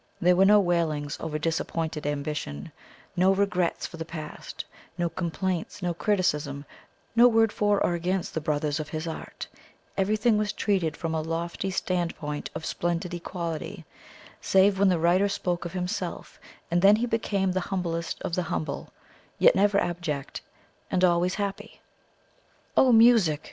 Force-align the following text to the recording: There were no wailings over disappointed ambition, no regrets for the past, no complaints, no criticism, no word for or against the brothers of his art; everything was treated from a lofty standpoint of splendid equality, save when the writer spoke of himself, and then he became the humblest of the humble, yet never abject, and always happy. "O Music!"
There 0.19 0.35
were 0.35 0.45
no 0.45 0.59
wailings 0.59 1.15
over 1.19 1.37
disappointed 1.37 2.07
ambition, 2.07 2.71
no 3.15 3.31
regrets 3.35 3.85
for 3.85 3.97
the 3.97 4.03
past, 4.03 4.65
no 4.97 5.09
complaints, 5.09 5.83
no 5.83 5.93
criticism, 5.93 6.65
no 7.15 7.27
word 7.27 7.51
for 7.51 7.79
or 7.83 7.93
against 7.93 8.33
the 8.33 8.41
brothers 8.41 8.79
of 8.79 8.89
his 8.89 9.05
art; 9.05 9.45
everything 9.95 10.39
was 10.39 10.53
treated 10.53 10.97
from 10.97 11.13
a 11.13 11.21
lofty 11.21 11.69
standpoint 11.69 12.49
of 12.55 12.65
splendid 12.65 13.13
equality, 13.13 13.85
save 14.41 14.79
when 14.79 14.89
the 14.89 14.97
writer 14.97 15.29
spoke 15.29 15.65
of 15.65 15.73
himself, 15.73 16.39
and 16.71 16.81
then 16.81 16.95
he 16.95 17.05
became 17.05 17.51
the 17.51 17.59
humblest 17.69 18.19
of 18.23 18.33
the 18.33 18.41
humble, 18.49 18.91
yet 19.37 19.53
never 19.55 19.77
abject, 19.79 20.41
and 20.89 21.03
always 21.03 21.35
happy. 21.35 21.79
"O 22.75 22.91
Music!" 22.91 23.39